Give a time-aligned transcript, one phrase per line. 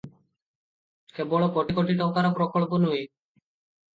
[1.17, 3.03] କେବଳ କୋଟି କୋଟି ଟଙ୍କାର ପ୍ରକଳ୍ପ ନୁହେଁ।